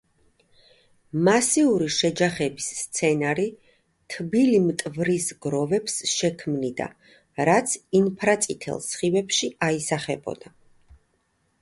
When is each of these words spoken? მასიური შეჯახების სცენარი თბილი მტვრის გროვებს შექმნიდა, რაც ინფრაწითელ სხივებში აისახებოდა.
მასიური 1.25 1.89
შეჯახების 1.95 2.69
სცენარი 2.77 3.45
თბილი 4.15 4.63
მტვრის 4.63 5.29
გროვებს 5.45 5.99
შექმნიდა, 6.13 6.89
რაც 7.51 7.77
ინფრაწითელ 8.03 8.85
სხივებში 8.89 9.51
აისახებოდა. 9.69 10.55